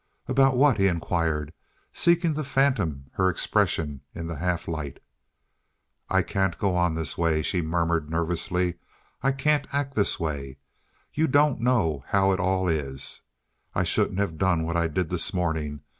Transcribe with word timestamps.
"About 0.27 0.57
what?" 0.57 0.79
he 0.79 0.87
inquired, 0.87 1.53
seeking 1.93 2.33
to 2.33 2.43
fathom 2.43 3.11
her 3.13 3.29
expression 3.29 4.01
in 4.15 4.25
the 4.25 4.37
half 4.37 4.67
light. 4.67 4.99
"I 6.09 6.23
can't 6.23 6.57
go 6.57 6.75
on 6.75 6.95
this 6.95 7.19
way," 7.19 7.43
she 7.43 7.61
murmured 7.61 8.09
nervously. 8.09 8.79
"I 9.21 9.31
can't 9.31 9.67
act 9.71 9.93
this 9.93 10.19
way. 10.19 10.57
You 11.13 11.27
don't 11.27 11.59
know 11.61 12.03
how 12.07 12.31
it 12.31 12.39
all 12.39 12.67
is. 12.67 13.21
I 13.75 13.83
shouldn't 13.83 14.17
have 14.17 14.39
done 14.39 14.65
what 14.65 14.75
I 14.75 14.87
did 14.87 15.11
this 15.11 15.35
morning. 15.35 15.81